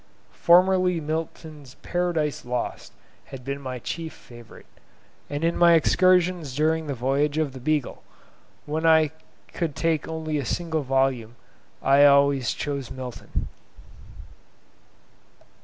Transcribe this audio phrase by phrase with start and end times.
[0.33, 2.91] Formerly Milton's 'Paradise Lost'
[3.25, 4.65] had been my chief favourite,
[5.29, 8.01] and in my excursions during the voyage of the "Beagle",
[8.65, 9.11] when I
[9.53, 11.35] could take only a single volume,
[11.83, 13.47] I always chose Milton.